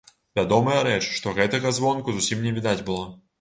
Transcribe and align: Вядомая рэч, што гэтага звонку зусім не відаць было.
Вядомая 0.37 0.77
рэч, 0.87 0.97
што 1.17 1.33
гэтага 1.41 1.75
звонку 1.79 2.17
зусім 2.17 2.43
не 2.47 2.55
відаць 2.57 2.77
было. 2.91 3.07